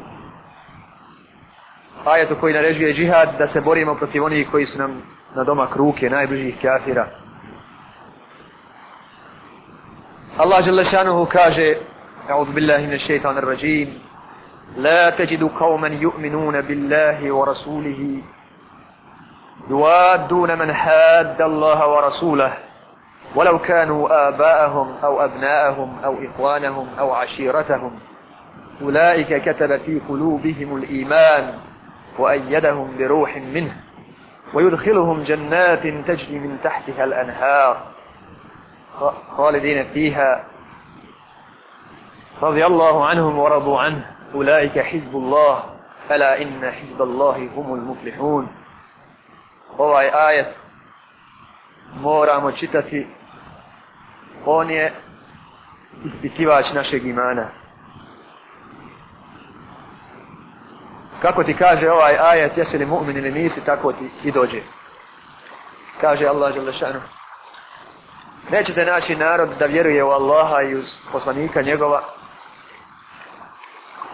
[2.05, 5.03] ajetu koji naređuje džihad da se borimo protiv onih koji su nam
[5.35, 7.07] na domak ruke najbližih kafira
[10.37, 11.75] Allah žele šanuhu kaže
[12.31, 13.99] أعوذ بالله من الشيطان الرجيم
[14.77, 18.23] لا تجد قوما يؤمنون بالله ورسوله
[19.71, 22.53] يوادون من حاد الله ورسوله
[23.35, 27.99] ولو كانوا آباءهم أو أبناءهم أو إخوانهم أو عشيرتهم
[28.83, 31.59] أولئك كتب في قلوبهم الإيمان
[32.19, 33.77] وأيدهم بروح منه
[34.55, 37.87] ويدخلهم جنات تجري من تحتها الأنهار.
[39.37, 40.45] خالدين فيها.
[42.43, 44.17] رضي الله عنهم ورضوا عنه.
[44.35, 45.65] أولئك حزب الله.
[46.11, 48.49] ألا إن حزب الله هم المفلحون.
[49.79, 50.57] Ovaj ajet
[52.01, 53.07] moramo čitati
[54.47, 54.95] on je
[56.05, 57.47] ispitivač našeg imana
[61.23, 64.61] kako ti kaže ovaj ajet jesi li mu'min ili nisi tako ti i dođe
[66.01, 67.01] kaže Allah Želešanu.
[68.51, 72.03] nećete naći narod da vjeruje u Allaha i uz poslanika njegova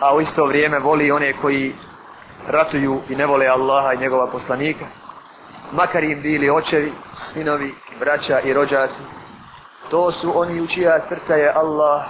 [0.00, 1.74] a u isto vrijeme voli one koji
[2.48, 4.86] ratuju i ne vole Allaha i njegova poslanika,
[5.72, 9.02] makar im bili očevi, sinovi, braća i rođaci.
[9.90, 12.02] To su oni u čija srca je Allah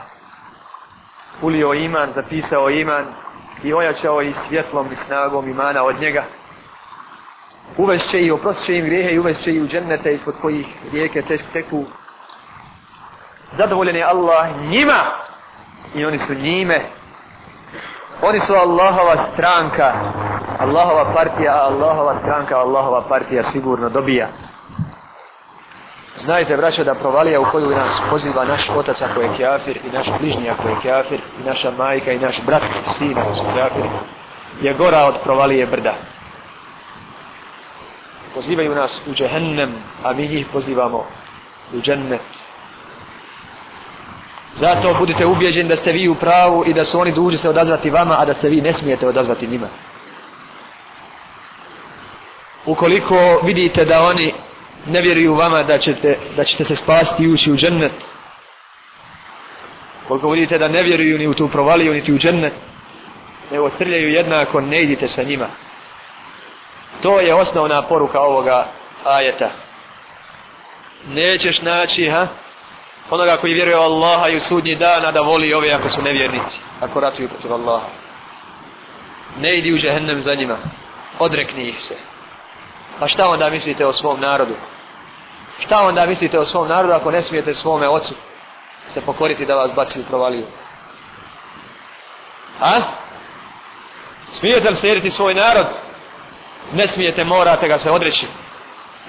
[1.43, 3.05] ulio iman, zapisao iman
[3.63, 6.25] i ojačao i svjetlom i snagom imana od njega.
[7.77, 11.85] Uvešće i oprostit im grijehe i uvešće i u džennete ispod kojih rijeke teku.
[13.57, 15.01] Zadovoljen je Allah njima
[15.95, 16.81] i oni su njime
[18.23, 19.93] Oni su Allahova stranka,
[20.59, 24.29] Allahova partija, a Allahova stranka, Allahova partija sigurno dobija.
[26.17, 30.07] Znajte, braćo, da provalija u koju nas poziva naš otac ako je kjafir i naš
[30.21, 33.89] bližnji ako je kjafir i naša majka i naš brat i sin ako su kjafiri,
[34.61, 35.95] je gora od provalije brda.
[38.35, 41.07] Pozivaju nas u džehennem, a mi njih pozivamo
[41.75, 42.21] u džennet.
[44.55, 47.91] Zato budite ubjeđeni da ste vi u pravu i da su oni duži se odazvati
[47.91, 49.69] vama, a da se vi ne smijete odazvati njima.
[52.67, 54.35] Ukoliko vidite da oni
[54.87, 57.93] ne vjeruju vama da ćete, da ćete se spasti i ući u džennet,
[60.09, 62.53] koliko vidite da ne vjeruju ni u tu provaliju, niti u džennet,
[63.51, 65.47] nego trljaju jednako, ne idite sa njima.
[67.03, 68.69] To je osnovna poruka ovoga
[69.05, 69.51] ajeta.
[71.09, 72.27] Nećeš naći, ha?
[73.11, 76.61] Onoga koji vjeruje u Allaha i u sudnji dana da voli ove ako su nevjernici,
[76.81, 77.87] ako ratuju protiv Allaha.
[79.41, 80.59] Ne idi u džehennem za njima.
[81.19, 81.95] Odrekni ih se.
[82.99, 84.55] Pa šta onda mislite o svom narodu?
[85.59, 88.15] Šta onda mislite o svom narodu ako ne smijete svome ocu
[88.89, 90.47] se pokoriti da vas baci u provaliju?
[92.61, 92.81] A?
[94.31, 95.67] Smijete li slijediti svoj narod?
[96.73, 98.27] Ne smijete, morate ga se odreći.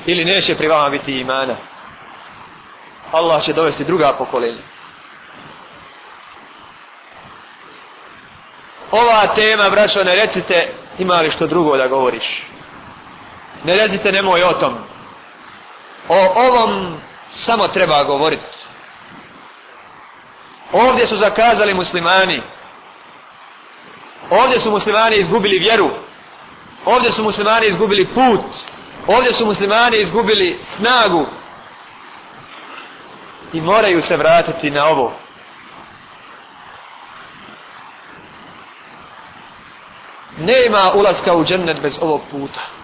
[0.05, 1.57] Ili neće pri vama biti imana.
[3.11, 4.61] Allah će dovesti druga pokolenja.
[8.91, 12.43] Ova tema, braćo, ne recite ima li što drugo da govoriš.
[13.63, 14.77] Ne recite nemoj o tom.
[16.09, 16.97] O ovom
[17.29, 18.57] samo treba govoriti.
[20.71, 22.41] Ovdje su zakazali muslimani.
[24.29, 25.89] Ovdje su muslimani izgubili vjeru.
[26.85, 28.41] Ovdje su muslimani izgubili put.
[29.07, 31.25] Ovdje su muslimani izgubili snagu.
[33.53, 35.13] I moraju se vratiti na ovo.
[40.37, 42.76] Nema ulaska u džennet bez ovog puta.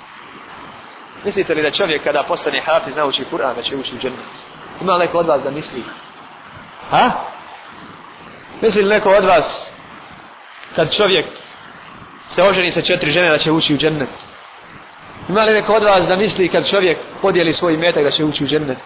[1.26, 4.46] Mislite li da čovjek kada postane hafiz nauči Kur'an da će ući u džennet?
[4.82, 5.84] Ima neko od vas da misli?
[6.90, 7.12] Ha?
[8.62, 9.74] Misli li neko od vas
[10.76, 11.26] kad čovjek
[12.28, 14.10] se oženi sa četiri žene da će ući u džennet?
[15.30, 18.44] Ima li neko od vas da misli kad čovjek podijeli svoj metak da će ući
[18.44, 18.78] u džennet?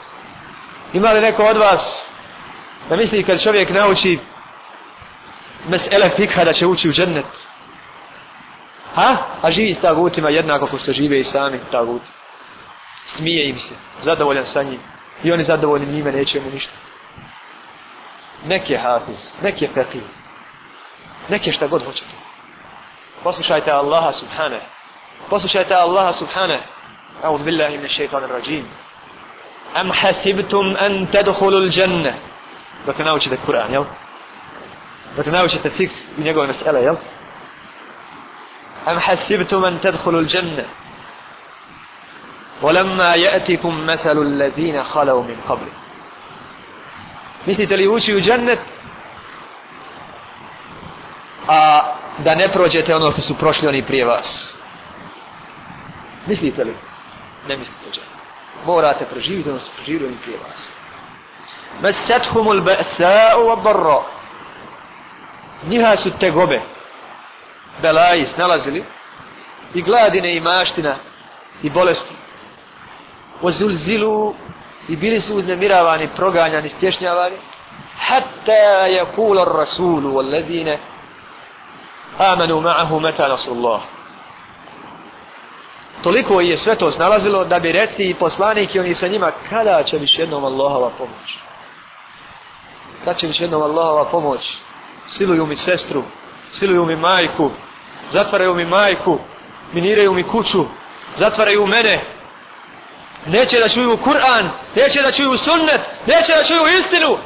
[0.93, 2.10] Ima li neko od vas
[2.89, 4.19] da misli kad čovjek nauči
[5.67, 7.26] mesele fikha da će ući u džennet?
[8.95, 9.17] Ha?
[9.41, 12.16] A živi s tagutima jednako ko što žive i sami taguti.
[13.08, 14.80] Smije im se, zadovoljan sa njim.
[15.24, 16.74] I oni zadovoljni njime, neće mu ništa.
[18.46, 20.02] Nek je hafiz, nek je fekih.
[21.30, 22.12] Nek je šta god hoćete.
[23.24, 24.62] Poslušajte Allaha subhane.
[25.30, 26.60] Poslušajte Allaha subhane.
[27.24, 28.67] A'udhu billahi min shaitanir rajim.
[29.76, 32.13] Am hasibtum an tadkhulu al-janna.
[32.86, 33.86] Dok naučite Kur'an, jel?
[35.15, 36.96] Dok naučite fik i njegove mesele, jel?
[38.86, 40.63] Am hasibtum an tadkhulu al-janna.
[42.62, 45.66] ولما يأتكم مثل الذين خلوا من قبل
[47.46, 48.59] mislite li ući u džennet
[51.48, 51.83] a
[52.18, 54.57] da ne prođete ono što su prošli oni prije vas
[56.26, 56.76] mislite li
[57.48, 58.11] ne mislite džennet
[58.66, 60.72] morate proživiti ono što su proživili oni prije vas
[61.83, 64.02] mesethum ul ba'sa'u wa barra
[65.66, 66.61] njiha su te gobe
[67.83, 68.85] belaji snalazili
[69.74, 70.96] i gladine i maština
[71.62, 72.14] i bolesti
[73.42, 74.33] وزلزلوا
[74.88, 77.37] i bili su uznemiravani, proganjani, stješnjavani
[77.98, 80.78] hatta yakula ar-rasul walladine
[82.18, 83.81] amanu ma'ahu mata nasrullah
[86.02, 89.83] toliko je sve to snalazilo da bi reci i poslanik i oni sa njima kada
[89.83, 91.38] će više jednom Allahova pomoć
[93.05, 94.57] kada će više jednom Allahova pomoć
[95.07, 96.02] siluju mi sestru
[96.50, 97.50] siluju mi majku
[98.11, 99.18] zatvaraju mi majku
[99.72, 100.64] miniraju mi kuću
[101.16, 102.00] zatvaraju mene
[103.25, 107.17] neće da čuju Kur'an, neće da čuju sunnet, neće da čuju istinu.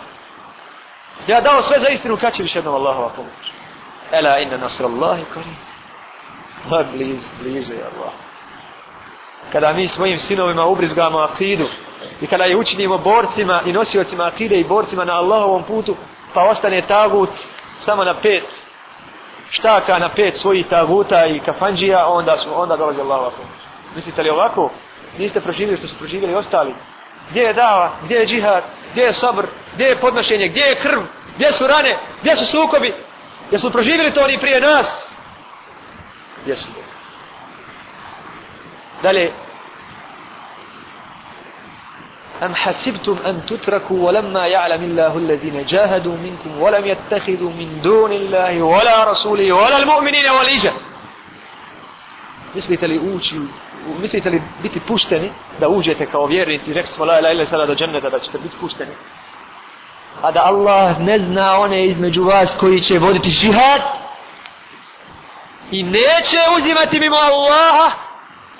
[1.27, 3.51] Ja dao sve za istinu, kad će više jednom Allahova pomoć?
[4.11, 5.55] Ela inna nasr Allahi kori.
[6.69, 8.13] Ma bliz, blizu je Allah.
[9.51, 11.67] Kada mi svojim sinovima ubrizgamo akidu
[12.21, 15.95] i kada je učinimo borcima i nosiocima akide i borcima na Allahovom putu,
[16.33, 17.29] pa ostane tagut
[17.79, 18.43] samo na pet
[19.49, 23.61] štaka na pet svojih taguta i kafanđija, onda su onda dolazi Allahova pomoć.
[23.95, 24.69] Mislite li ovako?
[25.18, 26.74] niste proživjeli što su proživjeli ostali.
[27.30, 31.00] Gdje je dava, gdje je džihad, gdje je sabr, gdje je podnošenje, gdje je krv,
[31.36, 32.94] gdje su rane, gdje su sukobi.
[33.46, 35.12] Gdje su proživjeli to oni prije nas?
[36.42, 36.70] Gdje su?
[39.02, 39.32] Dalje.
[42.42, 48.62] أم حسبتم أن تتركوا ولما يعلم الله الذين جاهدوا منكم ولم يتخذوا من دون الله
[48.62, 50.72] ولا رسوله ولا المؤمنين والإجا
[52.55, 53.35] mislite li ući
[54.01, 57.75] mislite li biti pušteni da uđete kao vjernici rekli smo la ila ila sada do
[57.75, 58.91] dženneta da ćete biti pušteni
[60.21, 63.81] a da Allah ne zna one između vas koji će voditi žihad
[65.71, 67.91] i neće uzimati mimo Allaha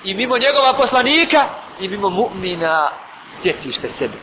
[0.04, 1.46] i mimo njegova poslanika
[1.80, 2.88] i mimo mu'mina
[3.40, 4.18] stjecište sebi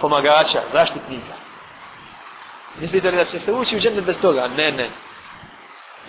[0.00, 1.34] pomagača, zaštitnika
[2.80, 4.48] Mislite li da će se ući u džennet bez toga?
[4.48, 4.90] Ne, ne.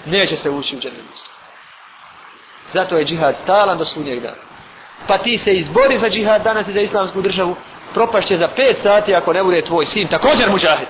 [0.06, 1.35] Neće se ući u džennet bez toga.
[2.70, 4.38] Zato je džihad stalan do sunnjeg dana.
[5.08, 7.56] Pa ti se izbori za džihad danas i za islamsku državu,
[7.94, 10.88] propašće za 5 sati ako ne bude tvoj sin, također muđahid.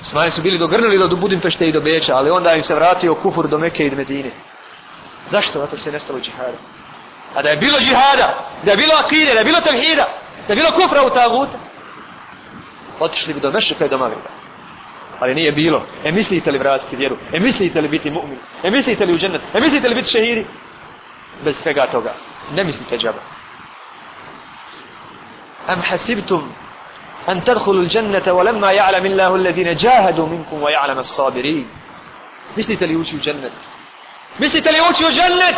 [0.00, 3.48] Osmani su bili dogrnuli do Budimpešte i do Beča, ali onda im se vratio kufur
[3.48, 4.30] do Mekke i do Medine.
[5.30, 5.58] Zašto?
[5.58, 6.58] Zato što je nestalo džihada.
[7.34, 10.06] A da je bilo džihada, da je bilo akide, da je bilo tevhida,
[10.48, 11.58] da je bilo kufra u taguta,
[13.00, 14.43] otišli bi do Mešika i do Magreba.
[15.20, 15.86] Ali nije bilo.
[16.04, 17.16] E mislite li vratiti vjeru?
[17.32, 18.38] E mislite li biti mu'min?
[18.62, 19.42] E mislite li u džennet?
[19.54, 20.46] E mislite li biti šehiri?
[21.44, 22.14] Bez svega toga.
[22.52, 23.18] Ne mislite džaba.
[25.66, 26.52] Am hasibtum
[27.26, 31.64] an tadkhulu al-jannata wa lamma ya'lam Allahu alladhina jahadu minkum wa ya'lam as-sabirin.
[32.56, 33.52] Mislite li ući u džennet?
[34.38, 35.56] Mislite li ući u džennet?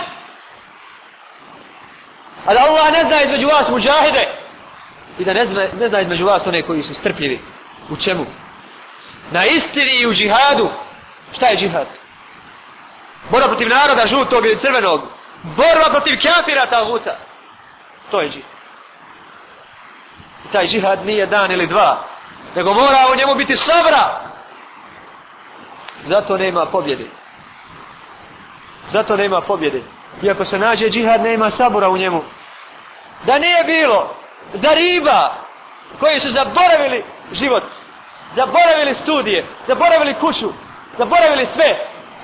[2.46, 4.28] A da Allah ne zna između vas muđahide
[5.18, 7.40] i da ne zna, ne zna između vas one koji su strpljivi.
[7.90, 8.26] U čemu?
[9.30, 10.68] Na istini i u džihadu.
[11.36, 11.86] Šta je džihad?
[13.30, 15.00] Borba protiv naroda žutog ili crvenog.
[15.42, 17.16] Borba protiv kafira taguta.
[18.10, 18.50] To je džihad.
[20.44, 21.98] I taj džihad nije dan ili dva.
[22.56, 24.30] Nego mora u njemu biti sabra.
[26.02, 27.06] Zato nema pobjede.
[28.88, 29.82] Zato nema pobjede.
[30.22, 32.22] Iako se nađe džihad, nema sabora u njemu.
[33.24, 34.14] Da nije bilo,
[34.54, 35.34] da riba
[36.00, 37.62] koji su zaboravili život,
[38.36, 40.52] zaboravili studije, zaboravili kuću,
[40.98, 41.78] zaboravili sve,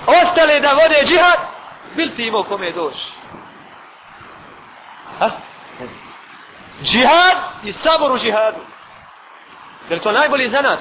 [0.07, 1.39] ostali da vode džihad,
[1.95, 3.11] bil ti imao kome doći?
[5.19, 5.29] Ha?
[6.83, 8.59] Džihad i sabor u džihadu.
[9.89, 10.79] Je li to najbolji zanat?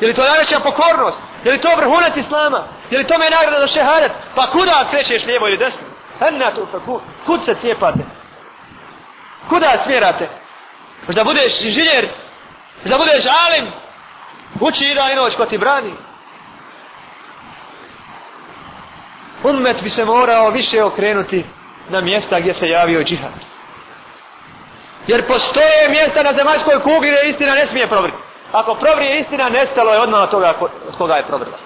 [0.00, 1.18] Je li to najveća pokornost?
[1.44, 2.68] Je li to vrhunac islama?
[2.90, 4.12] Je li to me nagrada za šehadet?
[4.34, 5.86] Pa kuda krećeš lijevo ili desno?
[6.18, 7.00] Henna tu faku.
[7.26, 7.98] Kud se cijepate?
[9.48, 10.28] Kuda smjerate?
[11.06, 12.08] Možda budeš inženjer?
[12.84, 13.72] Možda budeš alim?
[14.60, 15.92] Uči i dan i noć ko ti brani.
[19.44, 21.44] Ummet bi se morao više okrenuti
[21.88, 23.32] na mjesta gdje se javio džihad.
[25.06, 28.18] Jer postoje mjesta na zemaljskoj kugli gdje istina ne smije provriti.
[28.52, 30.54] Ako provrije istina, nestalo je odmah od toga
[30.88, 31.58] od koga je provrla.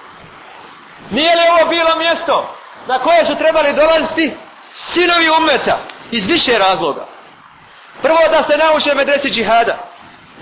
[1.09, 2.55] Nije li ovo bilo mjesto
[2.87, 4.33] na koje su trebali dolaziti
[4.73, 5.77] sinovi umeta
[6.11, 7.05] iz više razloga?
[8.01, 9.77] Prvo da se nauče medresi džihada.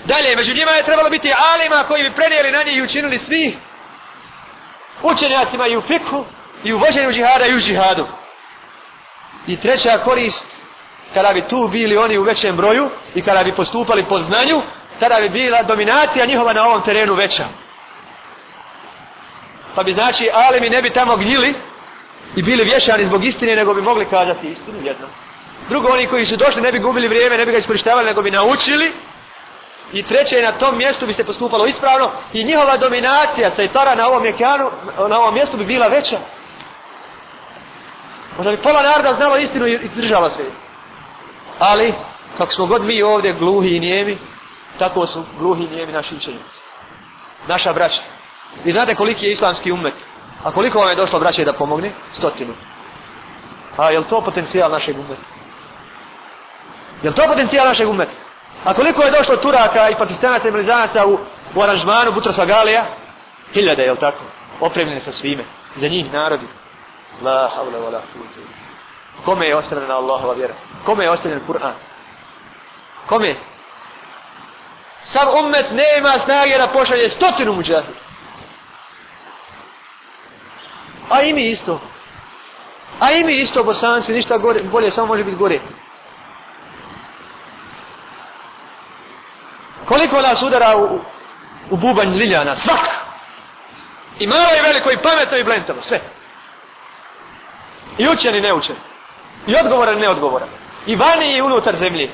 [0.06, 3.58] Dalje, među njima je trebalo biti alima koji bi prenijeli na njih i učinili svi
[5.04, 6.26] učenjacima i u fiku,
[6.64, 8.08] i u vođenju džihada i u džihadu.
[9.47, 10.45] I treća korist,
[11.14, 14.62] kada bi tu bili oni u većem broju i kada bi postupali po znanju,
[14.99, 17.45] tada bi bila dominacija njihova na ovom terenu veća.
[19.76, 21.54] Pa bi znači alimi ne bi tamo gnjili
[22.36, 25.08] i bili vješani zbog istine, nego bi mogli kazati istinu jedno.
[25.70, 28.32] Drugo, oni koji su došli ne bi gubili vrijeme, ne bi ga iskoristavali, nego bi
[28.32, 28.91] naučili.
[29.94, 34.24] I treće, na tom mjestu bi se postupalo ispravno i njihova dominacija sajtara na ovom,
[34.24, 34.70] mjekanu,
[35.10, 36.18] na ovom mjestu bi bila veća.
[38.38, 40.44] Možda bi pola naroda znalo istinu i držala se.
[41.60, 41.94] Ali,
[42.38, 44.18] kako smo god mi ovdje gluhi i nijemi,
[44.80, 46.62] tako su gluhi i nijemi naši učenjici.
[47.48, 48.02] Naša braća.
[48.64, 49.94] Vi znate koliki je islamski umet.
[50.44, 51.92] A koliko vam je došlo braće da pomogne?
[52.12, 52.54] Stotinu.
[53.78, 55.22] A je li to potencijal našeg umeta?
[57.04, 58.12] Je li to potencijal našeg umeta?
[58.64, 61.18] A koliko je došlo Turaka i Pakistanaca i Blizanaca u,
[61.55, 62.84] u aranžmanu Butrosa Galija?
[63.53, 64.24] Hiljade, je tako?
[64.59, 65.43] Opremljene sa svime.
[65.76, 66.47] Za njih narodi.
[67.22, 68.01] La havla wa la
[69.26, 70.53] Kome je ostavljena Allahova vjera?
[70.86, 71.74] Kome je ostavljen Kur'an?
[73.07, 73.36] Kome?
[75.01, 77.95] Sam ummet nema snage da pošalje stotinu muđahid.
[81.09, 81.82] A i mi isto.
[82.99, 85.59] A i mi isto bosanci, ništa gore, bolje, samo može biti gore.
[89.86, 91.00] Koliko nas udara u,
[91.70, 92.56] u bubanj liljana?
[92.56, 92.92] Svaka!
[94.20, 96.02] I malo i veliko, i pametno, i blentavo, sve.
[97.98, 98.76] I učen i neučen.
[99.48, 100.50] I odgovoran i neodgovoran.
[100.86, 102.12] I vani i unutar zemlje.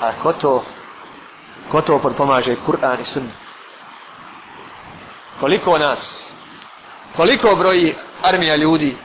[0.00, 0.64] A ko to,
[1.70, 3.34] ko to pomaže Kur'an i sunnet?
[5.40, 6.34] Koliko nas,
[7.16, 8.96] koliko broji armija ljudi,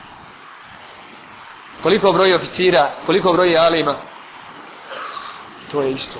[1.83, 3.95] koliko broji oficira, koliko broji alima,
[5.71, 6.19] to je isto.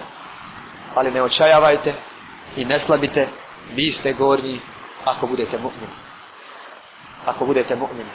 [0.95, 1.93] Ali ne očajavajte
[2.55, 3.27] i ne slabite,
[3.75, 4.59] vi ste gornji
[5.05, 5.95] ako budete mu'mini.
[7.25, 8.11] Ako budete mu'mini.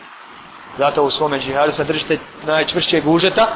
[0.79, 3.47] Zato u svome džihadu se držite najčvršćeg užeta,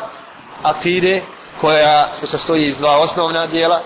[0.62, 1.22] akide
[1.60, 3.82] koja se sastoji iz dva osnovna dijela,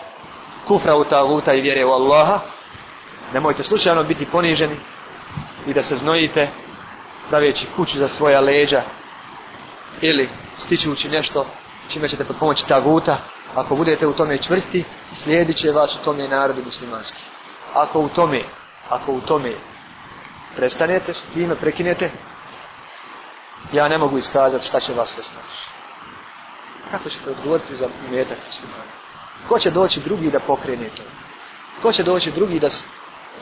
[0.69, 2.41] kufra u taguta i vjere u Allaha.
[3.33, 4.77] Nemojte slučajno biti poniženi
[5.67, 6.49] i da se znojite
[7.29, 8.83] pravijeći kuću za svoja leđa
[10.01, 11.47] ili stičući nešto
[11.89, 13.19] čime ćete pod pomoći taguta.
[13.55, 17.23] Ako budete u tome čvrsti, slijedit će vas u tome narodi muslimanski.
[17.75, 18.43] ako u tome,
[18.89, 19.53] ako u tome
[20.57, 22.11] prestanete s time, prekinete,
[23.73, 25.53] ja ne mogu iskazati šta će vas sve staviti.
[26.91, 28.93] Kako ćete odgovoriti za metak muslimana?
[29.49, 31.03] Ko će doći drugi da pokrene to?
[31.83, 32.69] Ko će doći drugi da,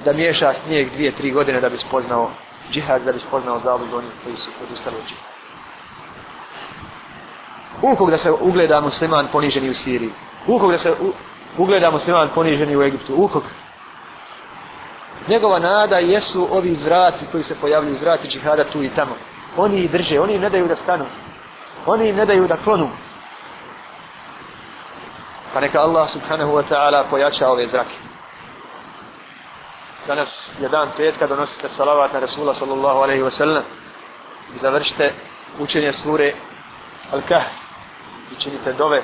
[0.05, 2.31] da miješa snijeg dvije, tri godine da bi spoznao
[2.71, 5.34] džihad, da bi spoznao zavod onih koji su odustali od džihad?
[7.83, 10.13] Ukog da se ugleda musliman poniženi u Siriji?
[10.47, 10.95] Ukog da se
[11.59, 13.15] ugleda musliman poniženi u Egiptu?
[13.17, 13.43] Ukog?
[15.29, 19.15] Njegova nada jesu ovi zraci koji se pojavljuju, zraci džihada tu i tamo.
[19.57, 21.05] Oni ih drže, oni im ne daju da stanu.
[21.87, 22.91] Oni im ne daju da klonu.
[25.55, 27.97] Pa neka Allah subhanahu wa ta'ala pojača ove zrake.
[30.07, 33.65] Danas je dan petka, donosite salavat na Rasula sallallahu alaihi wa sallam
[34.55, 35.15] i završite
[35.59, 36.35] učenje sure
[37.13, 37.64] Al-Kahf
[38.33, 39.03] i činite dove